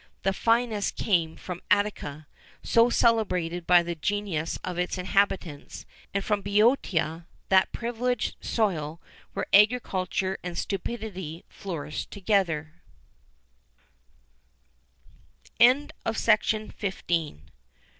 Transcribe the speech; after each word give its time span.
The 0.23 0.33
finest 0.33 0.95
came 0.95 1.35
from 1.35 1.61
Attica, 1.69 2.25
so 2.63 2.89
celebrated 2.89 3.67
by 3.67 3.83
the 3.83 3.93
genius 3.93 4.57
of 4.63 4.79
its 4.79 4.97
inhabitants; 4.97 5.85
and 6.11 6.25
from 6.25 6.41
Bœotia,[XIV 6.41 7.07
48] 7.07 7.25
that 7.49 7.71
privileged 7.71 8.35
soil, 8.43 8.99
where 9.33 9.45
agriculture 9.53 10.39
and 10.43 10.57
stupidity 10.57 11.45
flourished 11.49 12.09
together. 12.09 12.73